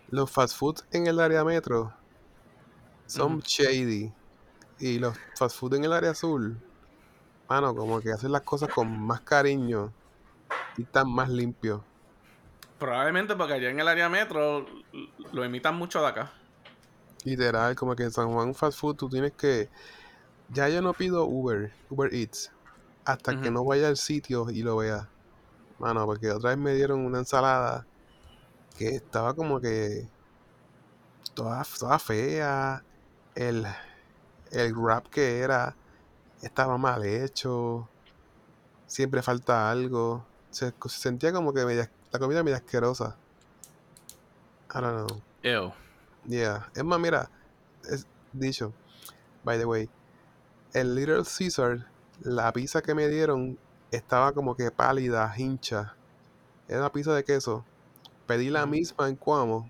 [0.09, 1.93] los fast food en el área metro
[3.07, 4.11] son shady
[4.79, 6.57] y los fast food en el área azul,
[7.49, 9.91] mano, como que hacen las cosas con más cariño
[10.77, 11.81] y están más limpios.
[12.79, 14.65] Probablemente porque allá en el área metro
[15.31, 16.31] lo imitan mucho de acá.
[17.23, 19.69] Literal, como que en San Juan Fast Food tú tienes que.
[20.49, 22.51] Ya yo no pido Uber, Uber Eats,
[23.05, 25.09] hasta que no vaya al sitio y lo vea.
[25.79, 27.85] Mano, porque otra vez me dieron una ensalada
[28.77, 30.07] que estaba como que.
[31.33, 32.83] toda, toda fea.
[33.35, 33.65] El,
[34.51, 35.75] el wrap que era
[36.41, 37.87] estaba mal hecho.
[38.87, 40.25] Siempre falta algo.
[40.51, 43.17] Se, se sentía como que media- la comida media asquerosa.
[44.75, 45.21] I don't know.
[45.43, 45.73] Ew.
[46.25, 46.69] Yeah.
[46.75, 47.29] Es más, mira,
[47.89, 48.71] es dicho,
[49.43, 49.89] by the way,
[50.73, 51.85] el Little Caesar,
[52.23, 53.57] la pizza que me dieron
[53.91, 55.95] estaba como que pálida, hincha.
[56.67, 57.65] Era una pizza de queso.
[58.25, 59.69] Pedí la misma en Cuamo.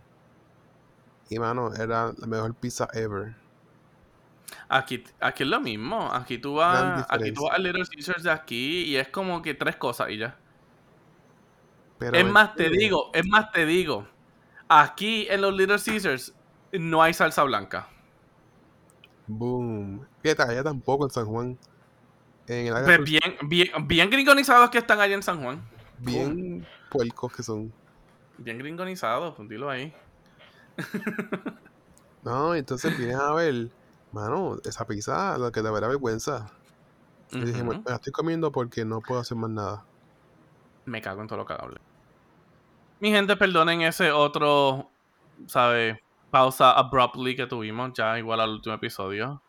[1.29, 3.35] Y mano, era la mejor pizza ever.
[4.69, 6.13] Aquí, aquí es lo mismo.
[6.13, 9.53] Aquí tú vas, aquí tú vas al Little Caesars de aquí y es como que
[9.53, 10.37] tres cosas y ya.
[11.97, 14.07] Pero es ¿me más, te digo, es más, te digo.
[14.67, 16.33] Aquí en los Little Caesars
[16.71, 17.87] no hay salsa blanca.
[19.27, 20.05] Boom.
[20.21, 21.57] Fíjate, allá tampoco en San Juan.
[22.47, 25.61] En el área Pues bien, bien, bien gringonizados que están allá en San Juan.
[25.99, 27.73] bien puercos que son.
[28.37, 29.93] Bien gringonizados, pues dilo ahí.
[32.23, 33.69] No, entonces vienes a ver,
[34.13, 36.49] mano, esa pizza, lo que te verá vergüenza.
[37.31, 39.83] Y dije, me la estoy comiendo porque no puedo hacer más nada.
[40.85, 41.79] Me cago en todo lo que hable.
[42.99, 44.89] Mi gente, perdonen ese otro,
[45.47, 46.01] ¿sabe?
[46.31, 49.41] Pausa abruptly que tuvimos, ya igual al último episodio.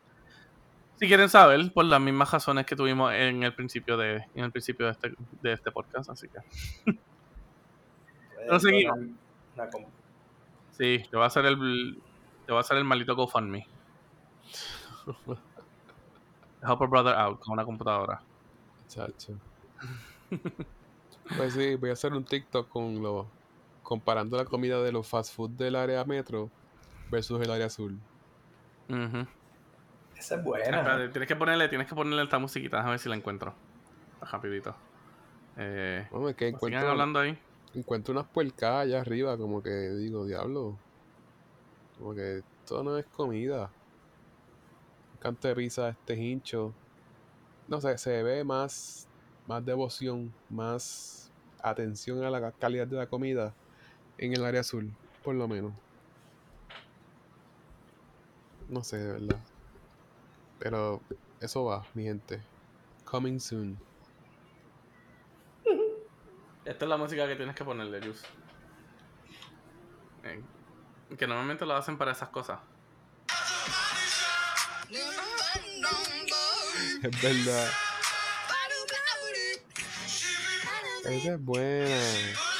[0.96, 4.52] Si quieren saber, por las mismas razones que tuvimos en el principio de, en el
[4.52, 6.38] principio de este, de este podcast, así que.
[8.36, 8.98] Pero seguimos.
[9.56, 9.68] Una
[10.72, 11.98] Sí, te va a hacer el.
[12.46, 13.66] Te va a hacer el maldito GoFundMe.
[16.66, 18.22] Help a brother out con una computadora.
[18.88, 19.38] Chacho.
[21.36, 23.26] Pues sí, voy a hacer un TikTok con lo
[23.82, 26.50] comparando la comida de los fast food del área metro
[27.10, 27.98] versus el área azul.
[28.88, 29.26] Ujú.
[30.24, 30.64] Esa es Ah, buena.
[30.64, 33.54] espérate, tienes que ponerle, tienes que ponerle esta musiquita, déjame ver si la encuentro.
[34.32, 34.74] Rapidito.
[35.58, 37.38] Eh, Bueno, es que sigan encuentro, hablando ahí.
[37.74, 40.78] encuentro unas puercas allá arriba, como que digo, diablo.
[41.98, 43.70] Como que esto no es comida.
[45.12, 46.72] Un canto de pizza, este hincho.
[47.68, 49.06] No sé, se ve más,
[49.46, 51.30] más devoción, más
[51.62, 53.52] atención a la calidad de la comida
[54.18, 54.90] en el área azul,
[55.22, 55.72] por lo menos.
[58.70, 59.38] No sé, de verdad.
[60.64, 61.02] Pero
[61.42, 62.42] eso va, mi gente.
[63.04, 63.78] Coming soon.
[66.64, 68.22] Esta es la música que tienes que ponerle, Jus.
[70.22, 70.42] Eh,
[71.18, 72.60] que normalmente lo hacen para esas cosas.
[77.02, 77.70] Es verdad.
[81.04, 82.53] Esa es buena.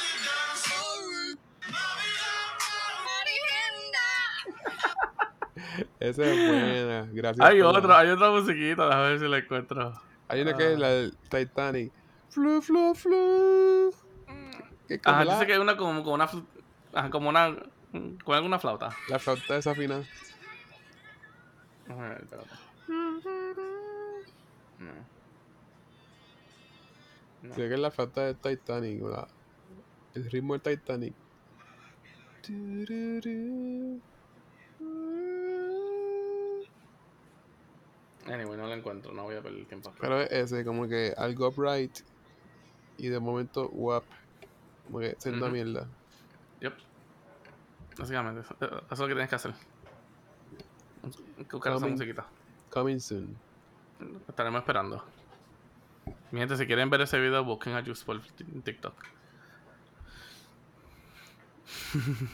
[6.09, 7.09] Esa es buena.
[7.11, 7.45] Gracias.
[7.47, 9.93] Hay la- otra, hay otra musiquita, déjame ver si la encuentro.
[10.27, 10.79] Hay una que es Ah.
[10.79, 11.91] la del Titanic.
[12.29, 13.93] Flu, flu, flu.
[14.87, 16.29] Que como Ajá, la, dice que hay una como, como una
[16.93, 17.55] ajá, como una
[18.23, 18.89] con alguna flauta.
[19.09, 20.03] la flauta desafinada.
[21.89, 22.17] Ajá.
[24.79, 24.91] No.
[27.41, 27.53] No.
[27.53, 29.01] Sí, que es la flauta del Titanic.
[29.03, 29.27] la-
[30.15, 31.13] el ritmo del Titanic.
[38.25, 39.93] Anyway, no la encuentro, no voy a perder el tiempo.
[39.99, 41.99] Pero es ese, como que algo upright
[42.97, 44.03] y de momento wap.
[44.85, 45.49] Como que una Ujú.
[45.51, 45.87] mierda.
[46.61, 46.73] Yep.
[47.97, 49.53] Básicamente, eso, eso es lo que tienes que hacer.
[51.51, 52.25] Buscar esa musiquita.
[52.71, 53.37] Coming soon.
[54.27, 55.03] Estaremos esperando.
[56.31, 58.93] Mi gente, si quieren ver ese video, busquen a Juice por TikTok.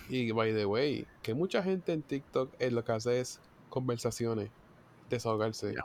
[0.09, 3.39] Y by the way, que mucha gente en TikTok eh, lo que hace es
[3.69, 4.49] conversaciones,
[5.15, 5.75] desahogarse.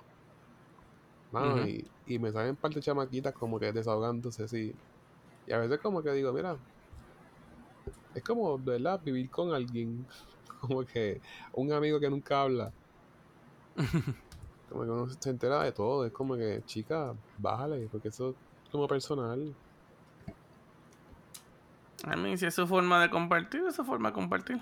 [1.33, 4.75] Mano, y, y me salen parte chamaquitas como que desahogándose así.
[5.47, 6.57] Y a veces como que digo, mira,
[8.15, 9.01] es como, de ¿verdad?
[9.05, 10.07] Vivir con alguien.
[10.61, 11.21] Como que
[11.53, 12.73] un amigo que nunca habla.
[14.71, 16.07] Como que uno se entera de todo.
[16.07, 18.31] Es como que, chica, bájale, porque eso
[18.65, 19.55] es como personal.
[22.05, 24.61] A mí, si es su forma de compartir, es su forma de compartir.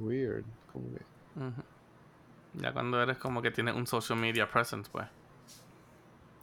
[0.00, 0.44] Weird.
[0.72, 1.04] Como que,
[1.38, 1.71] Ujú.
[2.54, 5.06] Ya cuando eres como que tienes un social media presence, pues.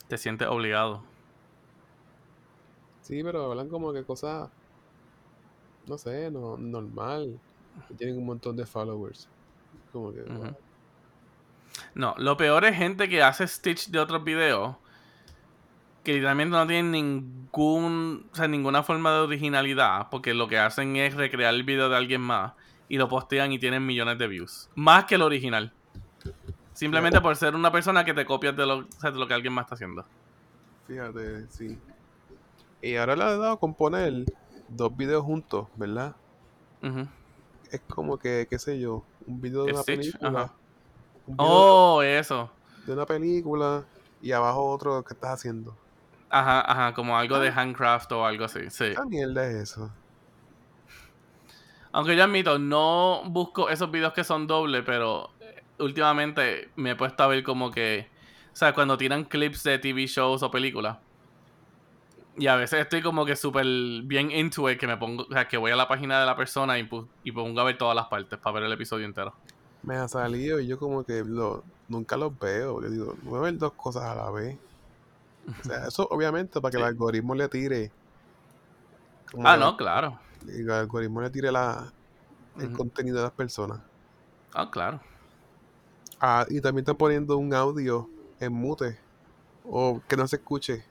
[0.08, 1.04] Te sientes obligado.
[3.02, 4.50] Sí, pero hablan como que cosas,
[5.88, 7.40] no sé, no, normal.
[7.98, 9.28] Tienen un montón de followers.
[9.92, 10.56] Como que, wow.
[11.96, 14.76] No, lo peor es gente que hace stitch de otros videos
[16.04, 20.96] que literalmente no tienen ningún, o sea, ninguna forma de originalidad, porque lo que hacen
[20.96, 22.54] es recrear el video de alguien más
[22.88, 25.74] y lo postean y tienen millones de views, más que el original.
[26.80, 29.34] Simplemente por ser una persona que te copias de lo, o sea, de lo que
[29.34, 30.06] alguien más está haciendo.
[30.88, 31.78] Fíjate, sí.
[32.82, 34.24] Y ahora le ha dado con poner
[34.70, 36.16] dos videos juntos, ¿verdad?
[36.82, 37.06] Ujú.
[37.70, 40.42] Es como que, qué sé yo, un video de una Stitch, película.
[40.44, 40.54] ajá.
[41.28, 42.50] Un video Oh, eso.
[42.86, 43.84] de una película
[44.22, 45.76] y abajo otro que estás haciendo.
[46.30, 48.94] Ajá, ajá, como algo de handcraft o algo así, sí.
[48.96, 49.92] ¿Qué mierda es eso?
[51.92, 55.30] Aunque yo admito, no busco esos videos que son doble, pero
[55.80, 58.08] últimamente me he puesto a ver como que,
[58.52, 60.98] o sea, cuando tiran clips de TV shows o películas.
[62.38, 63.66] Y a veces estoy como que súper
[64.04, 66.38] bien into it, que me pongo, o sea, que voy a la página de la
[66.38, 69.34] persona y, pongo a ver todas las partes para ver el episodio entero.
[69.84, 72.82] Me ha salido y yo como que lo, nunca los veo.
[72.82, 74.58] Yo digo, voy a ver dos cosas a la vez.
[75.48, 76.84] O sea, eso obviamente para que Sí.
[76.84, 77.92] el algoritmo le tire.
[79.32, 80.20] como Ah, no, claro.
[80.48, 81.92] el algoritmo le tire la,
[82.58, 83.80] el contenido de las personas.
[84.54, 85.00] Ah, claro.
[86.20, 88.10] Ah, y también están poniendo un audio
[88.40, 89.00] en mute
[89.64, 90.84] o que no se escuche.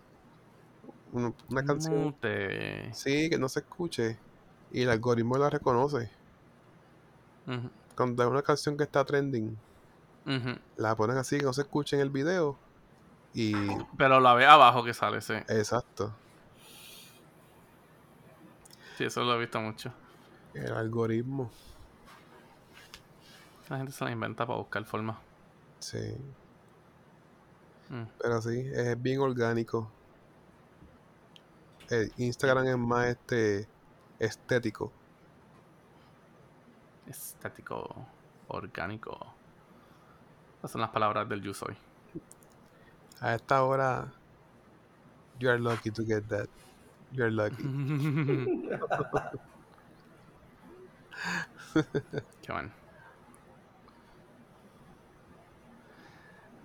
[1.12, 2.04] Una, una canción.
[2.04, 2.92] Mute.
[2.94, 4.18] Sí, que no se escuche.
[4.70, 6.10] Y el algoritmo la reconoce.
[7.46, 9.56] Ujú, Cuando hay una canción que está trending,
[10.26, 10.58] ujú.
[10.76, 12.58] la ponen así que no se escuche en el video.
[13.34, 13.54] Y.
[13.96, 15.34] Pero la ve abajo que sale, sí.
[15.48, 16.14] Exacto.
[18.96, 19.92] Sí, eso lo he visto mucho.
[20.54, 21.50] El algoritmo.
[23.68, 25.20] La gente se la inventa para buscar forma.
[25.78, 26.16] Sí.
[27.90, 28.04] Mm.
[28.20, 29.90] Pero sí, es bien orgánico.
[31.90, 33.68] El Instagram es más este
[34.18, 34.90] estético.
[37.06, 38.06] Estático,
[38.48, 39.16] orgánico.
[40.58, 41.76] Esas son las palabras del yo soy.
[43.20, 44.12] A esta hora,
[45.38, 46.48] you are lucky to get that.
[47.12, 47.62] You are lucky.
[52.42, 52.70] Qué bueno.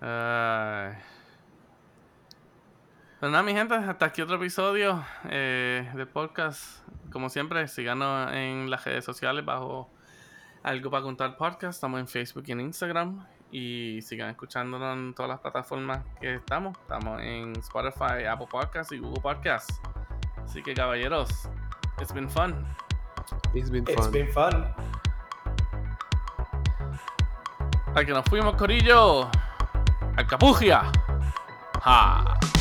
[0.06, 0.92] Ay.
[3.22, 6.86] Pues nada, mi gente, hasta aquí otro episodio eh, de podcast.
[7.10, 9.90] Como siempre, síganos en las redes sociales bajo
[10.62, 11.76] Algo para Contar Podcast.
[11.76, 13.26] Estamos en Facebook y en Instagram.
[13.50, 16.78] Y sigan escuchándonos en todas las plataformas que estamos.
[16.80, 19.80] Estamos en Spotify, Apple Podcasts y Google Podcasts.
[20.44, 21.48] Así que, caballeros,
[22.02, 22.66] it's been fun.
[23.54, 24.12] It's been It's fun.
[24.12, 24.66] been fun.
[27.96, 29.30] Al que nos fuimos, Corillo.
[30.16, 30.92] Al Capugia.
[31.84, 32.53] Ja.